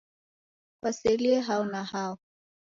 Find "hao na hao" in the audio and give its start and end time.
1.39-2.17